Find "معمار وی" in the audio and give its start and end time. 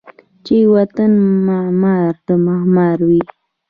2.47-3.21